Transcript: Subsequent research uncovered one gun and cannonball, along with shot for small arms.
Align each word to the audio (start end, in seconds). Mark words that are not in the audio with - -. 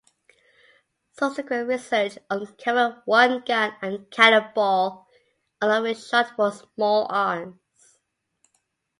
Subsequent 1.11 1.67
research 1.67 2.17
uncovered 2.31 3.03
one 3.05 3.41
gun 3.45 3.75
and 3.83 4.09
cannonball, 4.09 5.05
along 5.61 5.83
with 5.83 6.03
shot 6.03 6.35
for 6.35 6.51
small 6.51 7.05
arms. 7.07 7.99